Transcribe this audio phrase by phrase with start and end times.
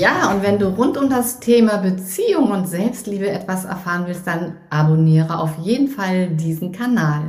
[0.00, 4.56] Ja, und wenn du rund um das Thema Beziehung und Selbstliebe etwas erfahren willst, dann
[4.70, 7.28] abonniere auf jeden Fall diesen Kanal.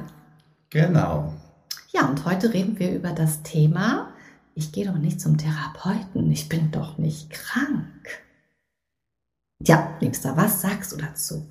[0.69, 1.33] Genau.
[1.91, 4.13] Ja, und heute reden wir über das Thema,
[4.55, 8.23] ich gehe doch nicht zum Therapeuten, ich bin doch nicht krank.
[9.61, 11.45] Ja, Liebster, was sagst du dazu?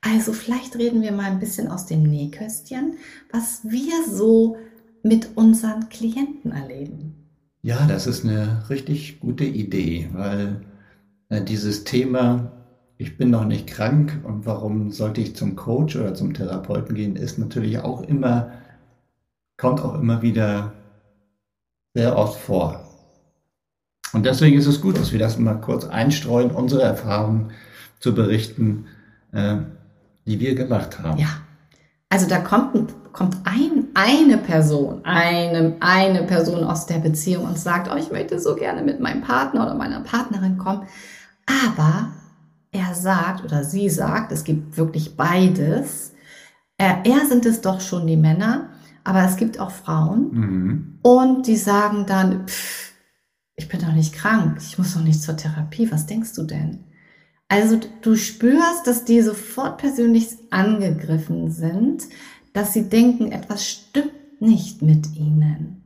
[0.00, 2.96] Also vielleicht reden wir mal ein bisschen aus dem Nähköstchen,
[3.30, 4.56] was wir so
[5.04, 7.19] mit unseren Klienten erleben.
[7.62, 10.62] Ja, das ist eine richtig gute Idee, weil
[11.28, 12.52] äh, dieses Thema,
[12.96, 17.16] ich bin noch nicht krank und warum sollte ich zum Coach oder zum Therapeuten gehen,
[17.16, 18.52] ist natürlich auch immer,
[19.58, 20.72] kommt auch immer wieder
[21.94, 22.86] sehr oft vor.
[24.12, 27.50] Und deswegen ist es gut, dass wir das mal kurz einstreuen, unsere Erfahrungen
[28.00, 28.86] zu berichten,
[29.32, 29.58] äh,
[30.26, 31.18] die wir gemacht haben.
[31.18, 31.28] Ja,
[32.08, 37.90] also da kommt, kommt ein, eine Person, eine, eine Person aus der Beziehung und sagt,
[37.92, 40.86] oh, ich möchte so gerne mit meinem Partner oder meiner Partnerin kommen.
[41.46, 42.12] Aber
[42.72, 46.12] er sagt oder sie sagt, es gibt wirklich beides.
[46.78, 48.70] Er, er sind es doch schon die Männer,
[49.04, 50.30] aber es gibt auch Frauen.
[50.32, 50.98] Mhm.
[51.02, 52.92] Und die sagen dann, pff,
[53.56, 55.90] ich bin doch nicht krank, ich muss doch nicht zur Therapie.
[55.90, 56.84] Was denkst du denn?
[57.48, 62.04] Also du spürst, dass die sofort persönlich angegriffen sind,
[62.52, 65.82] dass sie denken, etwas stimmt nicht mit ihnen.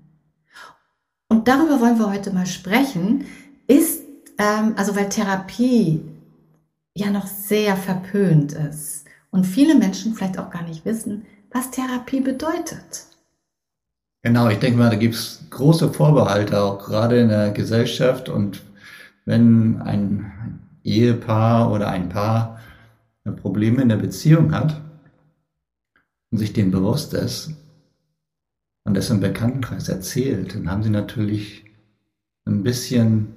[1.29, 3.25] Und darüber wollen wir heute mal sprechen.
[3.67, 4.03] Ist,
[4.39, 6.03] ähm, also weil Therapie
[6.95, 12.21] ja noch sehr verpönt ist und viele Menschen vielleicht auch gar nicht wissen, was Therapie
[12.21, 13.07] bedeutet.
[14.23, 18.29] Genau, ich denke mal, da gibt es große Vorbehalte, auch gerade in der Gesellschaft.
[18.29, 18.63] Und
[19.25, 22.61] wenn ein Ehepaar oder ein Paar
[23.43, 24.81] Probleme in der Beziehung hat
[26.35, 27.53] und sich dem bewusst ist
[28.83, 31.63] und das im Bekanntenkreis erzählt, dann haben sie natürlich
[32.45, 33.29] ein bisschen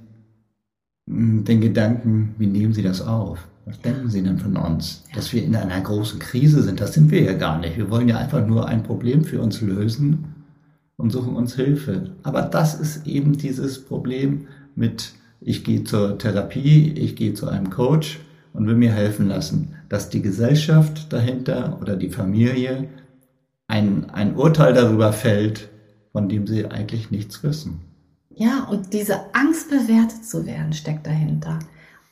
[1.08, 3.48] hm, den Gedanken, wie nehmen sie das auf?
[3.66, 5.04] Was denken sie denn von uns?
[5.14, 7.78] Dass wir in einer großen Krise sind, das sind wir ja gar nicht.
[7.78, 10.34] Wir wollen ja einfach nur ein Problem für uns lösen
[10.96, 12.16] und suchen uns Hilfe.
[12.24, 17.70] Aber das ist eben dieses Problem mit ich gehe zur Therapie, ich gehe zu einem
[17.70, 18.22] Coach
[18.58, 22.90] und will mir helfen lassen, dass die Gesellschaft dahinter oder die Familie
[23.68, 25.70] ein, ein Urteil darüber fällt,
[26.12, 27.82] von dem sie eigentlich nichts wissen.
[28.34, 31.60] Ja, und diese Angst bewertet zu werden steckt dahinter.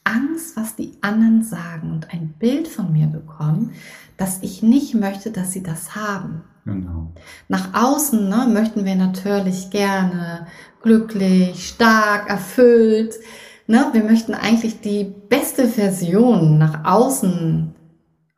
[0.04, 3.72] Angst, was die anderen sagen und ein Bild von mir bekommen,
[4.18, 6.44] dass ich nicht möchte, dass sie das haben.
[6.64, 7.12] Genau.
[7.48, 10.46] Nach außen ne, möchten wir natürlich gerne
[10.84, 13.16] glücklich, stark, erfüllt.
[13.68, 13.90] Ne?
[13.94, 17.74] Wir möchten eigentlich die beste Version nach außen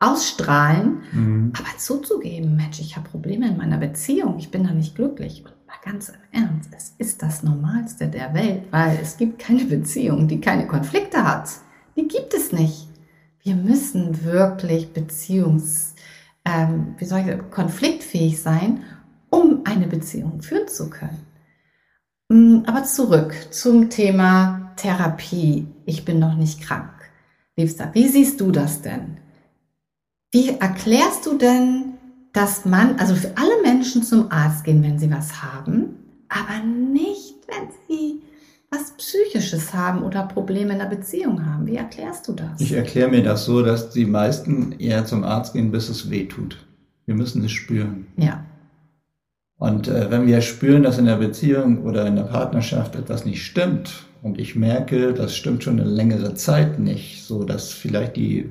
[0.00, 1.52] ausstrahlen, mhm.
[1.58, 5.44] aber zuzugeben, Mensch, ich habe Probleme in meiner Beziehung, ich bin da nicht glücklich.
[5.44, 9.64] Und mal ganz im Ernst, es ist das Normalste der Welt, weil es gibt keine
[9.64, 11.50] Beziehung, die keine Konflikte hat.
[11.96, 12.88] Die gibt es nicht.
[13.42, 15.94] Wir müssen wirklich beziehungs,
[16.44, 18.84] ähm, wie soll ich, konfliktfähig sein,
[19.30, 21.26] um eine Beziehung führen zu können.
[22.28, 25.66] Mm, aber zurück zum Thema Therapie.
[25.84, 26.90] Ich bin noch nicht krank.
[27.56, 29.18] Liebster, wie siehst du das denn?
[30.30, 31.94] Wie erklärst du denn,
[32.32, 35.96] dass man, also für alle Menschen zum Arzt gehen, wenn sie was haben,
[36.28, 38.22] aber nicht, wenn sie
[38.70, 41.66] was Psychisches haben oder Probleme in der Beziehung haben?
[41.66, 42.60] Wie erklärst du das?
[42.60, 46.26] Ich erkläre mir das so, dass die meisten eher zum Arzt gehen, bis es weh
[46.26, 46.64] tut.
[47.06, 48.06] Wir müssen es spüren.
[48.16, 48.44] Ja.
[49.56, 53.42] Und äh, wenn wir spüren, dass in der Beziehung oder in der Partnerschaft etwas nicht
[53.42, 58.50] stimmt und ich merke, das stimmt schon eine längere Zeit nicht, so dass vielleicht die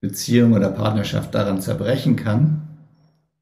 [0.00, 2.62] Beziehung oder Partnerschaft daran zerbrechen kann,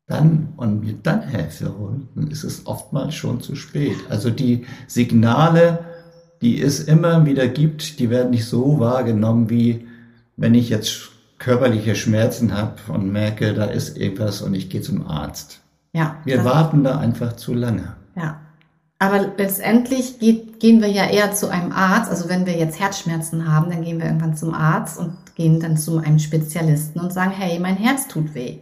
[0.06, 3.96] dann und mir dann Hilfe holen, dann ist es oftmals schon zu spät.
[4.08, 5.80] Also die Signale,
[6.40, 9.86] die es immer wieder gibt, die werden nicht so wahrgenommen, wie
[10.36, 15.06] wenn ich jetzt körperliche Schmerzen habe und merke, da ist irgendwas und ich gehe zum
[15.06, 15.60] Arzt.
[15.92, 16.16] Ja.
[16.24, 17.96] Wir warten da einfach zu lange.
[18.16, 18.40] Ja.
[19.00, 22.10] Aber letztendlich geht, gehen wir ja eher zu einem Arzt.
[22.10, 25.76] Also wenn wir jetzt Herzschmerzen haben, dann gehen wir irgendwann zum Arzt und gehen dann
[25.76, 28.58] zu einem Spezialisten und sagen, hey, mein Herz tut weh.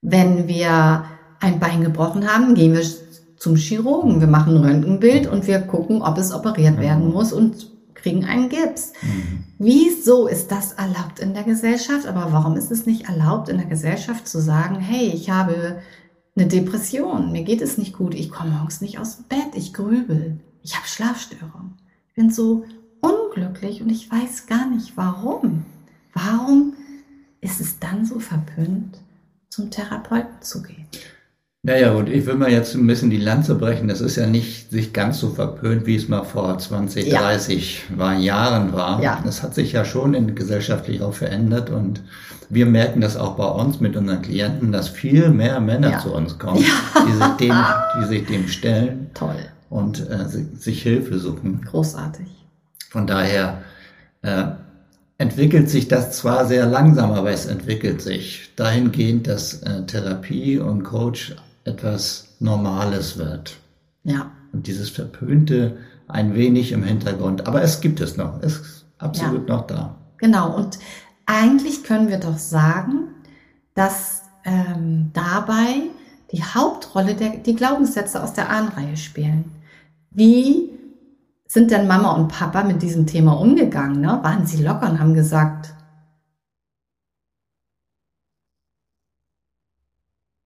[0.00, 1.04] Wenn wir
[1.40, 2.84] ein Bein gebrochen haben, gehen wir
[3.36, 4.20] zum Chirurgen.
[4.20, 8.48] Wir machen ein Röntgenbild und wir gucken, ob es operiert werden muss und kriegen einen
[8.48, 8.92] Gips.
[9.02, 9.44] Mhm.
[9.58, 12.06] Wieso ist das erlaubt in der Gesellschaft?
[12.06, 15.82] Aber warum ist es nicht erlaubt in der Gesellschaft zu sagen, hey, ich habe
[16.34, 19.74] eine Depression, mir geht es nicht gut, ich komme morgens nicht aus dem Bett, ich
[19.74, 21.74] grübel, ich habe Schlafstörungen.
[22.08, 22.64] Ich bin so
[23.00, 25.64] unglücklich und ich weiß gar nicht warum.
[26.14, 26.74] Warum
[27.40, 28.98] ist es dann so verpönt,
[29.50, 30.86] zum Therapeuten zu gehen?
[31.64, 33.86] Naja, und ich will mal jetzt ein bisschen die Lanze brechen.
[33.86, 37.20] Das ist ja nicht sich ganz so verpönt, wie es mal vor 20, ja.
[37.20, 39.00] 30 war, Jahren war.
[39.00, 39.22] Ja.
[39.24, 42.02] Das hat sich ja schon in gesellschaftlich auch verändert und
[42.48, 45.98] wir merken das auch bei uns mit unseren Klienten, dass viel mehr Männer ja.
[46.00, 47.06] zu uns kommen, ja.
[47.06, 47.54] die, sich dem,
[48.00, 49.10] die sich dem stellen.
[49.14, 49.36] Toll.
[49.70, 51.62] Und äh, sich Hilfe suchen.
[51.64, 52.26] Großartig.
[52.90, 53.62] Von daher
[54.22, 54.46] äh,
[55.16, 60.82] entwickelt sich das zwar sehr langsam, aber es entwickelt sich dahingehend, dass äh, Therapie und
[60.82, 63.58] Coach etwas Normales wird.
[64.04, 64.30] Ja.
[64.52, 65.78] Und dieses Verpönte
[66.08, 67.46] ein wenig im Hintergrund.
[67.46, 68.42] Aber es gibt es noch.
[68.42, 69.56] Es ist absolut ja.
[69.56, 69.96] noch da.
[70.18, 70.54] Genau.
[70.54, 70.78] Und
[71.26, 73.08] eigentlich können wir doch sagen,
[73.74, 75.90] dass ähm, dabei
[76.32, 79.52] die Hauptrolle der, die Glaubenssätze aus der Ahnenreihe spielen.
[80.10, 80.70] Wie
[81.46, 84.00] sind denn Mama und Papa mit diesem Thema umgegangen?
[84.00, 84.18] Ne?
[84.22, 85.74] Waren sie locker und haben gesagt,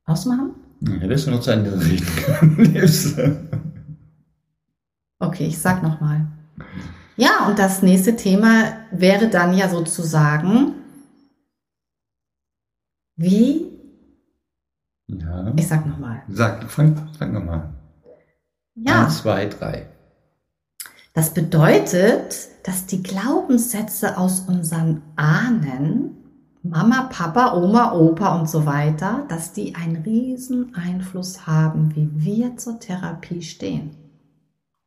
[0.05, 0.66] ausmachen?
[0.81, 3.49] Ja, wirst du noch zu Ende reden
[5.19, 6.27] Okay, ich sag nochmal.
[7.17, 10.75] Ja, und das nächste Thema wäre dann ja sozusagen,
[13.17, 13.73] wie?
[15.07, 15.55] Ja.
[15.57, 16.23] Ich sag nochmal.
[16.29, 17.73] Sag, fang, fang nochmal.
[18.75, 19.05] Ja.
[19.05, 19.87] Eins, zwei, drei.
[21.15, 26.26] Das bedeutet, dass die Glaubenssätze aus unseren Ahnen
[26.71, 32.57] Mama, Papa, Oma, Opa und so weiter, dass die einen riesen Einfluss haben, wie wir
[32.57, 33.91] zur Therapie stehen.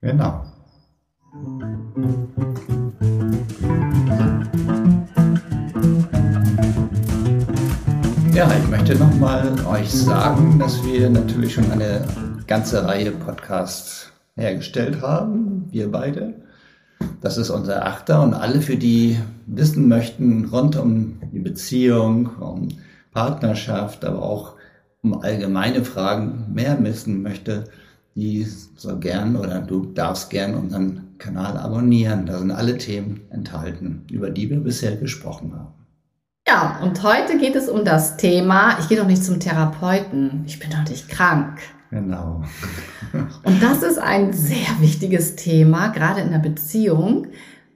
[0.01, 0.43] Genau.
[8.33, 12.05] Ja, ich möchte nochmal euch sagen, dass wir natürlich schon eine
[12.47, 16.48] ganze Reihe Podcasts hergestellt haben, wir beide.
[17.21, 22.69] Das ist unser Achter und alle, für die wissen möchten rund um die Beziehung, um
[23.11, 24.55] Partnerschaft, aber auch
[25.01, 27.65] um allgemeine Fragen mehr wissen möchte,
[28.15, 32.25] die so gern oder du darfst gern unseren Kanal abonnieren.
[32.25, 35.73] Da sind alle Themen enthalten, über die wir bisher gesprochen haben.
[36.47, 40.57] Ja, und heute geht es um das Thema, ich gehe doch nicht zum Therapeuten, ich
[40.57, 41.59] bin doch nicht krank.
[41.91, 42.43] Genau.
[43.43, 47.27] Und das ist ein sehr wichtiges Thema, gerade in der Beziehung.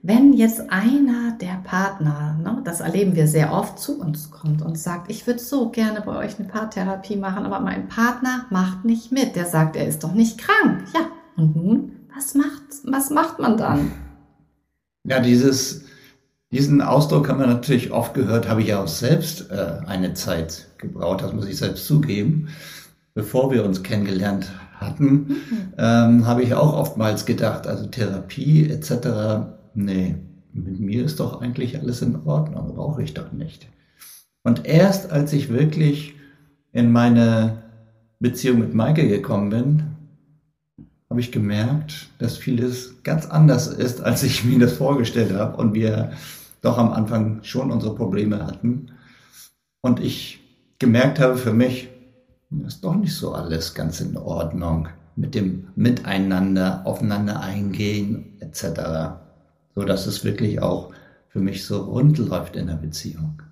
[0.02, 4.78] Wenn jetzt einer der Partner, ne, das erleben wir sehr oft, zu uns kommt und
[4.78, 9.10] sagt, ich würde so gerne bei euch eine Paartherapie machen, aber mein Partner macht nicht
[9.10, 9.34] mit.
[9.34, 10.84] Der sagt, er ist doch nicht krank.
[10.94, 13.90] Ja, und nun, was macht, was macht man dann?
[15.04, 15.86] Ja, dieses,
[16.52, 20.68] diesen Ausdruck haben wir natürlich oft gehört, habe ich ja auch selbst äh, eine Zeit
[20.78, 22.48] gebraucht, das muss ich selbst zugeben
[23.14, 25.36] bevor wir uns kennengelernt hatten, mhm.
[25.78, 30.16] ähm, habe ich auch oftmals gedacht, also Therapie etc., nee,
[30.52, 33.68] mit mir ist doch eigentlich alles in Ordnung, brauche ich doch nicht.
[34.42, 36.14] Und erst als ich wirklich
[36.72, 37.62] in meine
[38.20, 39.82] Beziehung mit Maike gekommen bin,
[41.10, 45.74] habe ich gemerkt, dass vieles ganz anders ist, als ich mir das vorgestellt habe und
[45.74, 46.12] wir
[46.60, 48.92] doch am Anfang schon unsere Probleme hatten.
[49.80, 50.40] Und ich
[50.78, 51.88] gemerkt habe für mich,
[52.66, 59.18] ist doch nicht so alles ganz in Ordnung mit dem Miteinander, aufeinander eingehen etc.
[59.74, 60.92] So dass es wirklich auch
[61.28, 63.42] für mich so rund läuft in der Beziehung.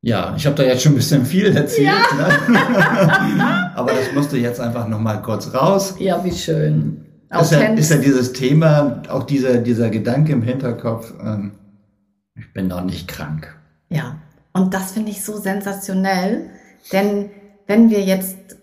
[0.00, 2.28] Ja, ich habe da jetzt schon ein bisschen viel erzählt, ja.
[2.48, 3.72] ne?
[3.74, 5.94] aber das musste jetzt einfach noch mal kurz raus.
[5.98, 7.06] Ja, wie schön.
[7.40, 11.52] Ist ja, ist ja, dieses Thema, auch dieser, dieser Gedanke im Hinterkopf, ähm,
[12.34, 13.56] ich bin doch nicht krank.
[13.88, 14.16] Ja,
[14.52, 16.50] und das finde ich so sensationell,
[16.92, 17.30] denn
[17.66, 18.56] wenn wir jetzt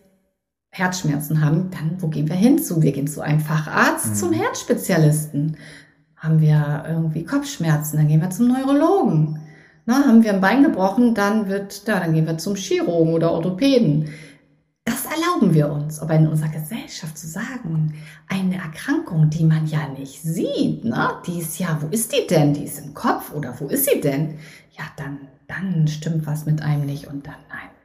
[0.71, 2.81] Herzschmerzen haben, dann wo gehen wir hin zu?
[2.81, 4.15] Wir gehen zu einem Facharzt, mhm.
[4.15, 5.57] zum Herzspezialisten.
[6.15, 9.39] Haben wir irgendwie Kopfschmerzen, dann gehen wir zum Neurologen.
[9.85, 13.31] Na, haben wir ein Bein gebrochen, dann wird da, dann gehen wir zum Chirurgen oder
[13.31, 14.09] Orthopäden.
[14.85, 15.99] Das erlauben wir uns.
[15.99, 17.93] Aber in unserer Gesellschaft zu sagen,
[18.27, 22.53] eine Erkrankung, die man ja nicht sieht, ne, die ist ja, wo ist die denn?
[22.53, 24.37] Die ist im Kopf oder wo ist sie denn?
[24.77, 27.80] Ja, dann, dann stimmt was mit einem nicht und dann nein.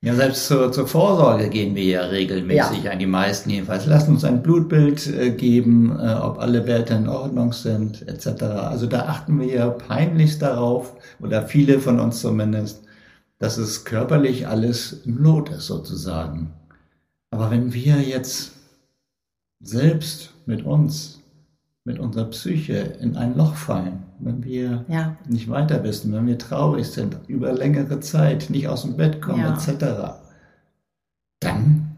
[0.00, 2.92] Ja, selbst zur, zur Vorsorge gehen wir ja regelmäßig ja.
[2.92, 3.86] an die meisten jedenfalls.
[3.86, 8.42] Lassen uns ein Blutbild äh, geben, äh, ob alle Werte in Ordnung sind, etc.
[8.44, 12.84] Also da achten wir ja peinlichst darauf, oder viele von uns zumindest,
[13.40, 16.52] dass es körperlich alles im Lot ist sozusagen.
[17.30, 18.52] Aber wenn wir jetzt
[19.60, 21.17] selbst mit uns
[21.84, 25.16] mit unserer Psyche in ein Loch fallen, wenn wir ja.
[25.26, 29.40] nicht weiter wissen, wenn wir traurig sind, über längere Zeit nicht aus dem Bett kommen,
[29.40, 29.54] ja.
[29.54, 30.20] etc.,
[31.40, 31.96] dann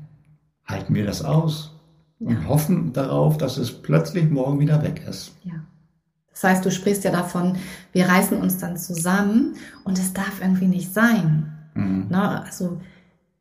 [0.64, 1.74] halten wir das aus
[2.20, 2.48] und ja.
[2.48, 5.32] hoffen darauf, dass es plötzlich morgen wieder weg ist.
[5.42, 5.54] Ja.
[6.30, 7.56] Das heißt, du sprichst ja davon,
[7.92, 11.52] wir reißen uns dann zusammen und es darf irgendwie nicht sein.
[11.74, 12.06] Mhm.
[12.08, 12.80] Na, also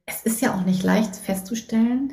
[0.05, 2.11] es ist ja auch nicht leicht festzustellen,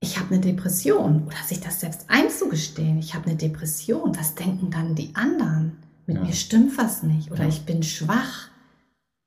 [0.00, 4.70] ich habe eine Depression oder sich das selbst einzugestehen, ich habe eine Depression, was denken
[4.70, 5.76] dann die anderen?
[6.06, 6.24] Mit ja.
[6.24, 7.48] mir stimmt was nicht oder ja.
[7.48, 8.48] ich bin schwach,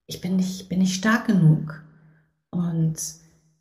[0.07, 1.83] ich bin nicht, bin nicht stark genug.
[2.49, 2.95] Und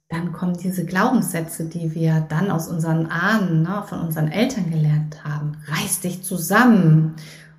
[0.08, 5.24] dann kommen diese Glaubenssätze, die wir dann aus unseren Ahnen, ne, von unseren Eltern gelernt
[5.24, 5.56] haben.
[5.66, 7.14] Reiß dich zusammen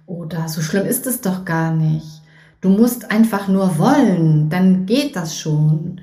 [0.06, 2.22] oder so schlimm ist es doch gar nicht.
[2.62, 6.02] Du musst einfach nur wollen, dann geht das schon.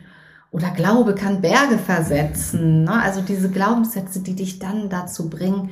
[0.50, 2.84] Oder Glaube kann Berge versetzen.
[2.84, 3.02] Ne?
[3.02, 5.70] Also diese Glaubenssätze, die dich dann dazu bringen,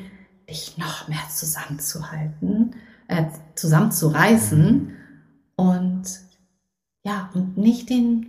[0.48, 2.74] dich noch mehr zusammenzuhalten,
[3.08, 4.92] äh, zusammenzureißen
[5.56, 6.02] und
[7.04, 8.26] ja, und nicht den,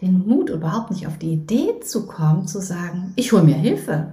[0.00, 4.12] den Mut überhaupt nicht auf die Idee zu kommen, zu sagen, ich hole mir Hilfe.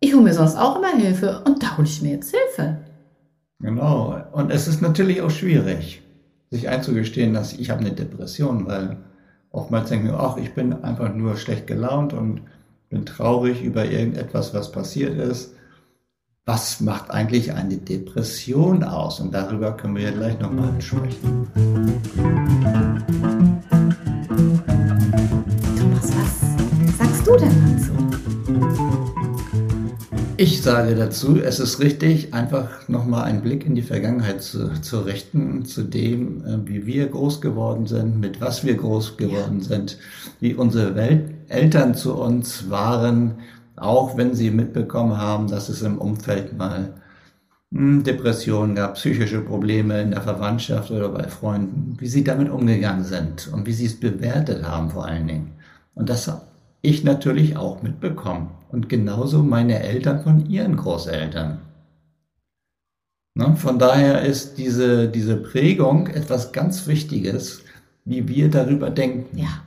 [0.00, 2.78] Ich hole mir sonst auch immer Hilfe und da hole ich mir jetzt Hilfe.
[3.60, 4.18] Genau.
[4.32, 6.02] Und es ist natürlich auch schwierig,
[6.50, 8.96] sich einzugestehen, dass ich habe eine Depression, weil
[9.52, 12.42] Oftmals denken wir, ach, ich bin einfach nur schlecht gelaunt und
[12.88, 15.54] bin traurig über irgendetwas, was passiert ist.
[16.44, 19.20] Was macht eigentlich eine Depression aus?
[19.20, 21.48] Und darüber können wir ja gleich nochmal sprechen.
[25.78, 27.99] Thomas, was sagst du denn dazu?
[30.42, 35.00] Ich sage dazu, es ist richtig, einfach nochmal einen Blick in die Vergangenheit zu, zu
[35.00, 39.64] richten, zu dem, äh, wie wir groß geworden sind, mit was wir groß geworden ja.
[39.66, 39.98] sind,
[40.40, 43.34] wie unsere Welt Eltern zu uns waren,
[43.76, 46.94] auch wenn sie mitbekommen haben, dass es im Umfeld mal
[47.70, 53.04] hm, Depressionen gab, psychische Probleme in der Verwandtschaft oder bei Freunden, wie sie damit umgegangen
[53.04, 55.52] sind und wie sie es bewertet haben vor allen Dingen.
[55.94, 56.32] Und das
[56.82, 58.50] ich natürlich auch mitbekommen.
[58.70, 61.58] Und genauso meine Eltern von ihren Großeltern.
[63.34, 63.56] Ne?
[63.56, 67.62] Von daher ist diese, diese Prägung etwas ganz Wichtiges,
[68.04, 69.36] wie wir darüber denken.
[69.36, 69.62] Ja.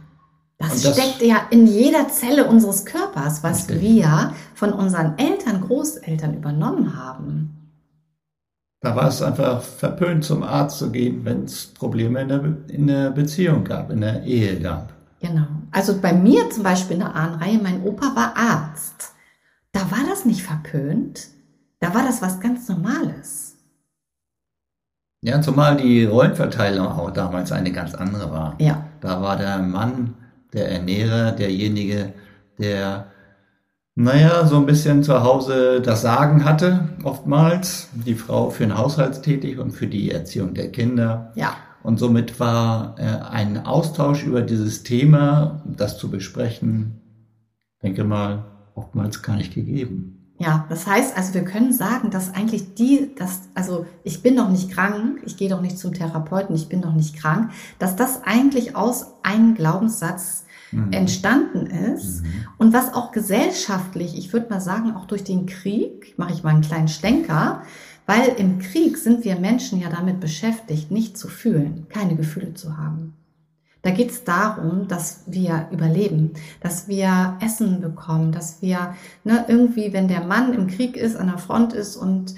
[0.57, 3.81] Das, das steckt ja in jeder Zelle unseres Körpers, was richtig.
[3.81, 7.63] wir von unseren Eltern, Großeltern übernommen haben.
[8.79, 12.87] Da war es einfach verpönt, zum Arzt zu gehen, wenn es Probleme in der, in
[12.87, 14.93] der Beziehung gab, in der Ehe gab.
[15.21, 15.47] Genau.
[15.73, 19.13] Also bei mir zum Beispiel in der Ahnenreihe, mein Opa war Arzt.
[19.71, 21.27] Da war das nicht verpönt.
[21.79, 23.57] Da war das was ganz Normales.
[25.21, 28.55] Ja, zumal die Rollenverteilung auch damals eine ganz andere war.
[28.59, 28.85] Ja.
[29.01, 30.13] Da war der Mann,
[30.53, 32.13] der Ernährer, derjenige,
[32.59, 33.07] der,
[33.95, 37.89] naja, so ein bisschen zu Hause das Sagen hatte, oftmals.
[37.93, 41.31] Die Frau für den Haushalt tätig und für die Erziehung der Kinder.
[41.35, 41.55] Ja.
[41.83, 47.01] Und somit war äh, ein Austausch über dieses Thema, das zu besprechen,
[47.81, 50.23] denke mal, oftmals gar nicht gegeben.
[50.39, 54.49] Ja, das heißt also, wir können sagen, dass eigentlich die, dass, also ich bin doch
[54.49, 58.23] nicht krank, ich gehe doch nicht zum Therapeuten, ich bin doch nicht krank, dass das
[58.23, 60.91] eigentlich aus einem Glaubenssatz mhm.
[60.91, 62.45] entstanden ist mhm.
[62.57, 66.49] und was auch gesellschaftlich, ich würde mal sagen, auch durch den Krieg, mache ich mal
[66.49, 67.61] einen kleinen Schlenker,
[68.05, 72.77] weil im Krieg sind wir Menschen ja damit beschäftigt, nicht zu fühlen, keine Gefühle zu
[72.77, 73.13] haben.
[73.81, 76.31] Da geht es darum, dass wir überleben,
[76.61, 78.95] dass wir Essen bekommen, dass wir
[79.25, 82.33] ne, irgendwie, wenn der Mann im Krieg ist, an der Front ist und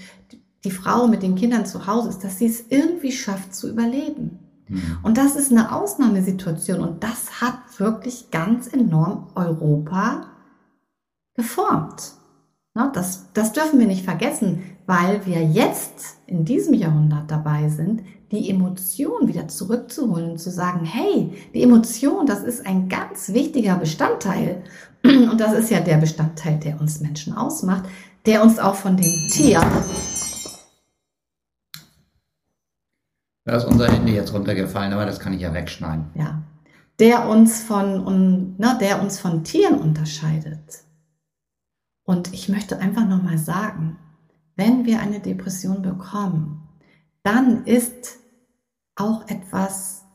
[0.64, 4.40] die Frau mit den Kindern zu Hause ist, dass sie es irgendwie schafft zu überleben.
[4.68, 4.98] Mhm.
[5.04, 10.26] Und das ist eine Ausnahmesituation und das hat wirklich ganz enorm Europa
[11.36, 12.14] geformt.
[12.94, 18.02] Das, das dürfen wir nicht vergessen, weil wir jetzt in diesem Jahrhundert dabei sind,
[18.32, 23.76] die Emotion wieder zurückzuholen und zu sagen, hey, die Emotion, das ist ein ganz wichtiger
[23.76, 24.64] Bestandteil.
[25.04, 27.86] Und das ist ja der Bestandteil, der uns Menschen ausmacht,
[28.26, 29.68] der uns auch von den Tieren.
[33.46, 36.06] Da ist unser Handy jetzt runtergefallen, aber das kann ich ja wegschneiden.
[36.16, 36.42] Ja.
[37.00, 40.80] Der uns von, und, ne, der uns von Tieren unterscheidet.
[42.04, 43.98] Und ich möchte einfach nochmal sagen,
[44.56, 46.68] wenn wir eine Depression bekommen,
[47.24, 48.18] dann ist
[48.96, 50.06] auch etwas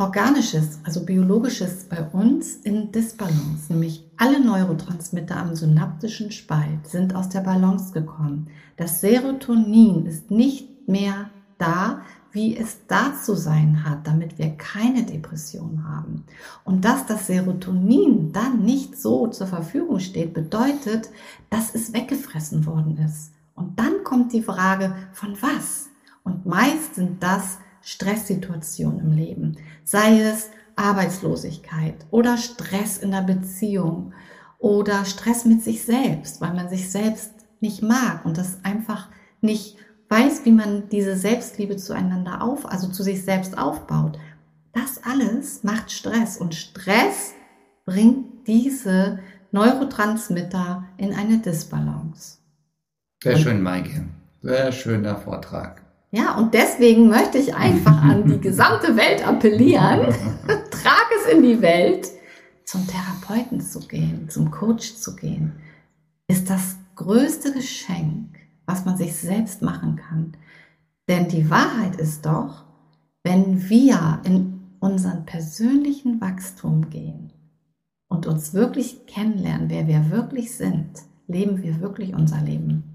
[0.00, 7.28] Organisches, also Biologisches bei uns in Disbalance, nämlich alle Neurotransmitter am synaptischen Spalt sind aus
[7.30, 8.48] der Balance gekommen.
[8.76, 15.02] Das Serotonin ist nicht mehr da, wie es da zu sein hat, damit wir keine
[15.02, 16.22] Depression haben.
[16.64, 21.10] Und dass das Serotonin dann nicht so zur Verfügung steht, bedeutet,
[21.50, 23.32] dass es weggefressen worden ist.
[23.58, 25.88] Und dann kommt die Frage, von was?
[26.22, 34.12] Und meist sind das Stresssituationen im Leben, sei es Arbeitslosigkeit oder Stress in der Beziehung
[34.58, 39.08] oder Stress mit sich selbst, weil man sich selbst nicht mag und das einfach
[39.40, 39.76] nicht
[40.08, 44.18] weiß, wie man diese Selbstliebe zueinander auf, also zu sich selbst aufbaut.
[44.72, 47.32] Das alles macht Stress und Stress
[47.84, 49.18] bringt diese
[49.50, 52.37] Neurotransmitter in eine Disbalance.
[53.22, 54.04] Sehr schön, Maike.
[54.42, 55.82] Sehr schöner Vortrag.
[56.12, 60.14] Ja, und deswegen möchte ich einfach an die gesamte Welt appellieren.
[60.70, 62.08] Trag es in die Welt,
[62.64, 65.52] zum Therapeuten zu gehen, zum Coach zu gehen.
[66.28, 70.36] Ist das größte Geschenk, was man sich selbst machen kann.
[71.08, 72.64] Denn die Wahrheit ist doch,
[73.24, 77.32] wenn wir in unseren persönlichen Wachstum gehen
[78.08, 80.90] und uns wirklich kennenlernen, wer wir wirklich sind,
[81.26, 82.87] leben wir wirklich unser Leben.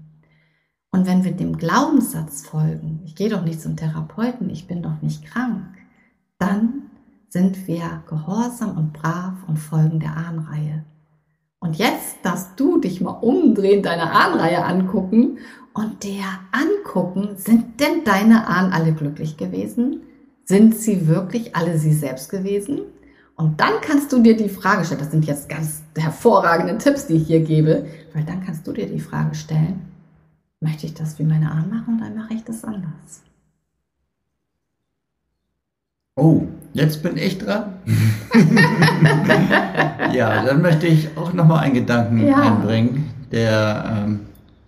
[0.94, 5.02] Und wenn wir dem Glaubenssatz folgen, ich gehe doch nicht zum Therapeuten, ich bin doch
[5.02, 5.64] nicht krank,
[6.38, 6.82] dann
[7.28, 10.84] sind wir gehorsam und brav und folgen der Ahnreihe.
[11.58, 15.38] Und jetzt darfst du dich mal umdrehen, deine Ahnreihe angucken
[15.72, 20.02] und der angucken, sind denn deine Ahnen alle glücklich gewesen?
[20.44, 22.82] Sind sie wirklich alle sie selbst gewesen?
[23.34, 27.14] Und dann kannst du dir die Frage stellen, das sind jetzt ganz hervorragende Tipps, die
[27.14, 29.93] ich hier gebe, weil dann kannst du dir die Frage stellen,
[30.64, 33.20] Möchte ich das wie meine Ahnen machen oder mache ich das anders?
[36.16, 37.74] Oh, jetzt bin ich dran.
[40.14, 42.40] ja, dann möchte ich auch nochmal einen Gedanken ja.
[42.40, 44.20] einbringen, der ähm,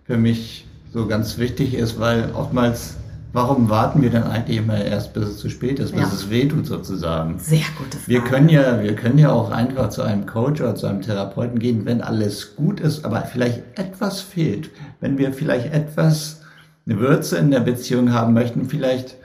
[0.05, 2.99] für mich so ganz wichtig ist, weil oftmals
[3.37, 6.09] warum warten wir dann eigentlich immer erst, bis es zu spät ist, bis ja.
[6.09, 7.39] es wehtut sozusagen?
[7.39, 8.09] Sehr gute Frage.
[8.09, 11.59] Wir können ja, wir können ja auch einfach zu einem Coach oder zu einem Therapeuten
[11.59, 14.71] gehen, wenn alles gut ist, aber vielleicht etwas fehlt.
[15.01, 16.41] Wenn wir vielleicht etwas
[16.87, 19.17] eine Würze in der Beziehung haben möchten, vielleicht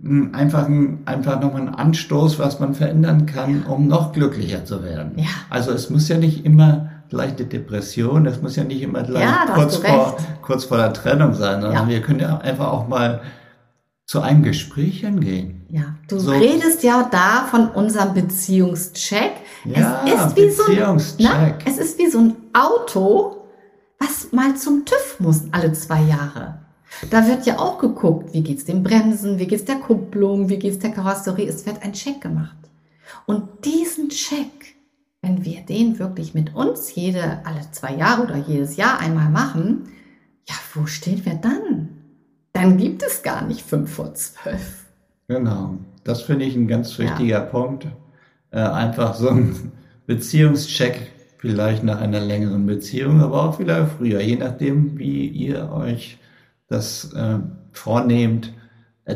[0.00, 0.66] hm, einfach,
[1.04, 5.12] einfach nochmal einen Anstoß, was man verändern kann, um noch glücklicher zu werden.
[5.16, 5.26] Ja.
[5.50, 9.44] Also es muss ja nicht immer leichte Depression, das muss ja nicht immer gleich ja,
[9.52, 11.94] kurz, vor, kurz vor der Trennung sein, sondern ja.
[11.94, 13.20] wir können ja einfach auch mal
[14.12, 15.64] zu einem Gespräch hingehen.
[15.70, 16.32] Ja, du so.
[16.32, 19.32] redest ja da von unserem Beziehungscheck.
[19.64, 21.18] Ja, es ist wie Beziehungscheck.
[21.18, 23.46] So ein, na, es ist wie so ein Auto,
[23.98, 26.58] was mal zum TÜV muss alle zwei Jahre.
[27.08, 30.80] Da wird ja auch geguckt, wie geht's dem Bremsen, wie geht's der Kupplung, wie geht's
[30.80, 31.48] der Karosserie.
[31.48, 32.58] Es wird ein Check gemacht.
[33.24, 34.76] Und diesen Check,
[35.22, 39.88] wenn wir den wirklich mit uns jede, alle zwei Jahre oder jedes Jahr einmal machen,
[40.46, 42.01] ja, wo stehen wir dann?
[42.52, 44.84] Dann gibt es gar nicht fünf vor zwölf.
[45.28, 47.40] Genau, das finde ich ein ganz wichtiger ja.
[47.40, 47.86] Punkt.
[48.50, 49.72] Äh, einfach so ein
[50.06, 56.18] Beziehungscheck, vielleicht nach einer längeren Beziehung, aber auch vielleicht früher, je nachdem, wie ihr euch
[56.68, 57.38] das äh,
[57.72, 58.52] vornehmt,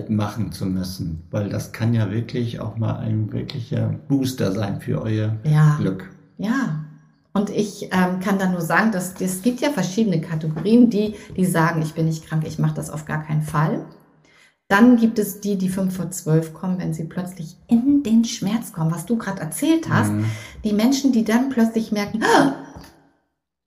[0.08, 1.22] machen zu müssen.
[1.30, 5.76] Weil das kann ja wirklich auch mal ein wirklicher Booster sein für euer ja.
[5.78, 6.10] Glück.
[6.38, 6.85] Ja,
[7.36, 11.44] und ich ähm, kann da nur sagen, dass es gibt ja verschiedene Kategorien, die, die
[11.44, 13.84] sagen, ich bin nicht krank, ich mache das auf gar keinen Fall.
[14.68, 18.72] Dann gibt es die, die fünf vor zwölf kommen, wenn sie plötzlich in den Schmerz
[18.72, 20.12] kommen, was du gerade erzählt hast.
[20.12, 20.24] Mhm.
[20.64, 22.54] Die Menschen, die dann plötzlich merken, ah,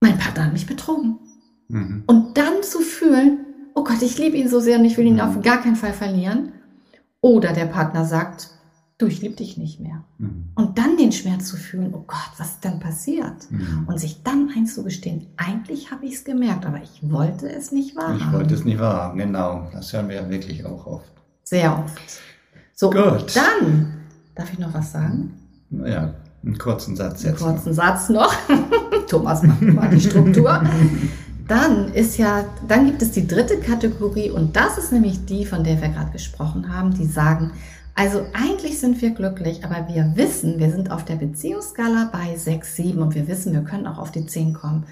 [0.01, 1.19] mein Partner hat mich betrogen.
[1.67, 2.05] Mhm.
[2.07, 5.15] Und dann zu fühlen, oh Gott, ich liebe ihn so sehr und ich will ihn
[5.15, 5.21] mhm.
[5.21, 6.53] auf gar keinen Fall verlieren.
[7.21, 8.49] Oder der Partner sagt,
[8.99, 10.03] du, ich liebe dich nicht mehr.
[10.19, 10.49] Mhm.
[10.53, 13.49] Und dann den Schmerz zu fühlen, oh Gott, was ist denn passiert?
[13.49, 13.85] Mhm.
[13.87, 18.19] Und sich dann einzugestehen, eigentlich habe ich es gemerkt, aber ich wollte es nicht wahrhaben.
[18.19, 19.67] Ich wollte es nicht wahrhaben, genau.
[19.73, 21.11] Das hören wir ja wirklich auch oft.
[21.43, 22.21] Sehr oft.
[22.75, 23.35] So, Gut.
[23.35, 24.03] dann,
[24.35, 25.33] darf ich noch was sagen?
[25.71, 27.41] Ja, einen kurzen Satz jetzt.
[27.41, 27.75] Einen kurzen noch.
[27.75, 28.33] Satz noch.
[29.07, 30.61] Thomas macht mal die Struktur.
[31.47, 35.63] Dann ist ja, dann gibt es die dritte Kategorie und das ist nämlich die, von
[35.63, 37.51] der wir gerade gesprochen haben, die sagen,
[37.95, 42.75] also eigentlich sind wir glücklich, aber wir wissen, wir sind auf der Beziehungsskala bei 6,
[42.75, 44.85] 7 und wir wissen, wir können auch auf die 10 kommen.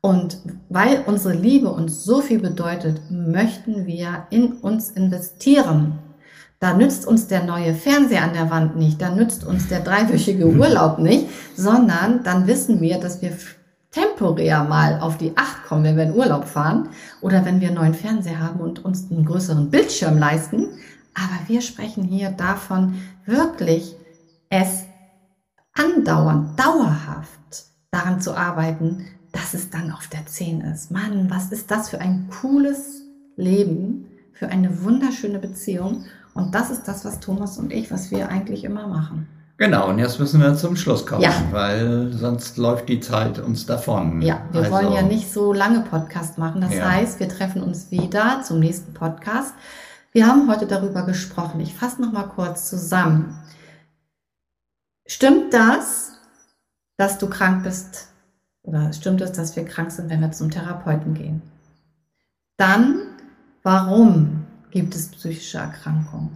[0.00, 5.98] Und weil unsere Liebe uns so viel bedeutet, möchten wir in uns investieren.
[6.60, 10.46] Da nützt uns der neue Fernseher an der Wand nicht, da nützt uns der dreiwöchige
[10.56, 13.32] Urlaub nicht, sondern dann wissen wir, dass wir
[13.90, 17.78] temporär mal auf die 8 kommen, wenn wir in Urlaub fahren oder wenn wir einen
[17.78, 20.68] neuen Fernseher haben und uns einen größeren Bildschirm leisten,
[21.16, 23.96] aber wir sprechen hier davon, wirklich
[24.50, 24.84] es
[25.72, 30.90] andauernd, dauerhaft daran zu arbeiten, dass es dann auf der 10 ist.
[30.90, 33.02] Mann, was ist das für ein cooles
[33.36, 36.04] Leben, für eine wunderschöne Beziehung.
[36.34, 39.26] Und das ist das, was Thomas und ich, was wir eigentlich immer machen.
[39.58, 41.32] Genau, und jetzt müssen wir zum Schluss kommen, ja.
[41.50, 44.20] weil sonst läuft die Zeit uns davon.
[44.20, 46.60] Ja, wir also, wollen ja nicht so lange Podcast machen.
[46.60, 46.90] Das ja.
[46.90, 49.54] heißt, wir treffen uns wieder zum nächsten Podcast.
[50.16, 51.60] Wir haben heute darüber gesprochen.
[51.60, 53.36] Ich fasse noch mal kurz zusammen.
[55.06, 56.12] Stimmt das,
[56.96, 58.08] dass du krank bist?
[58.62, 61.42] Oder stimmt es, dass wir krank sind, wenn wir zum Therapeuten gehen?
[62.56, 63.02] Dann,
[63.62, 66.30] warum gibt es psychische Erkrankungen?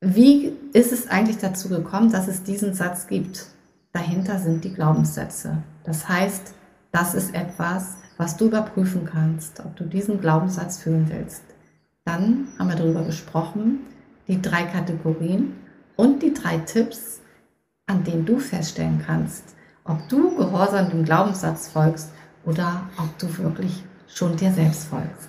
[0.00, 3.48] Wie ist es eigentlich dazu gekommen, dass es diesen Satz gibt?
[3.92, 5.58] dahinter sind die Glaubenssätze.
[5.84, 6.54] Das heißt,
[6.90, 11.49] das ist etwas, was du überprüfen kannst, ob du diesen Glaubenssatz fühlen willst.
[12.04, 13.80] Dann haben wir darüber gesprochen,
[14.26, 15.54] die drei Kategorien
[15.96, 17.20] und die drei Tipps,
[17.86, 22.10] an denen du feststellen kannst, ob du gehorsam dem Glaubenssatz folgst
[22.44, 25.28] oder ob du wirklich schon dir selbst folgst.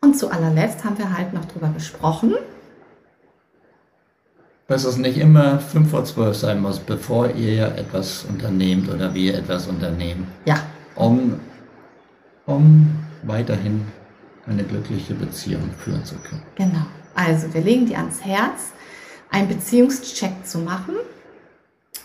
[0.00, 2.34] Und zu allerletzt haben wir halt noch darüber gesprochen,
[4.66, 9.34] dass es nicht immer 5 vor 12 sein muss, bevor ihr etwas unternehmt oder wir
[9.36, 10.28] etwas unternehmen.
[10.44, 10.62] Ja.
[10.94, 11.40] Um,
[12.46, 12.88] um
[13.24, 13.86] weiterhin
[14.46, 16.42] eine glückliche Beziehung führen zu können.
[16.56, 16.86] Genau.
[17.14, 18.72] Also wir legen dir ans Herz,
[19.30, 20.94] einen Beziehungscheck zu machen.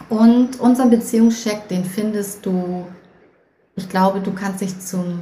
[0.09, 2.85] Und unseren Beziehungscheck, den findest du,
[3.75, 5.19] ich glaube, du kannst dich zum,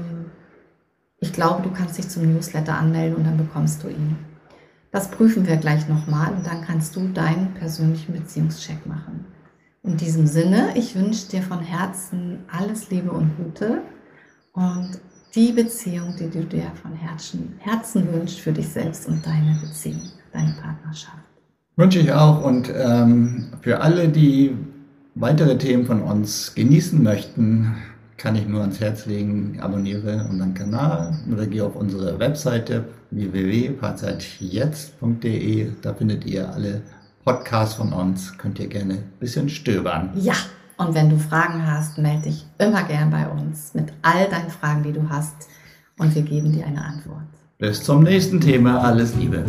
[1.19, 4.17] ich glaube, du kannst dich zum Newsletter anmelden und dann bekommst du ihn.
[4.91, 9.25] Das prüfen wir gleich nochmal und dann kannst du deinen persönlichen Beziehungscheck machen.
[9.83, 13.81] In diesem Sinne, ich wünsche dir von Herzen alles Liebe und Gute
[14.53, 14.99] und
[15.35, 20.11] die Beziehung, die du dir von Herzen, Herzen wünschst für dich selbst und deine Beziehung,
[20.31, 21.17] deine Partnerschaft.
[21.75, 24.55] Wünsche ich auch und ähm, für alle, die
[25.15, 27.75] weitere Themen von uns genießen möchten,
[28.17, 35.71] kann ich nur ans Herz legen, abonniere unseren Kanal oder gehe auf unsere Webseite www.parzeitjetzt.de.
[35.81, 36.83] Da findet ihr alle
[37.25, 38.37] Podcasts von uns.
[38.37, 40.11] Könnt ihr gerne ein bisschen stöbern.
[40.15, 40.35] Ja,
[40.77, 44.83] und wenn du Fragen hast, melde dich immer gern bei uns mit all deinen Fragen,
[44.83, 45.47] die du hast.
[45.97, 47.23] Und wir geben dir eine Antwort.
[47.59, 48.81] Bis zum nächsten Thema.
[48.81, 49.45] Alles Liebe.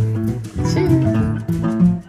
[0.62, 2.04] Tschüss.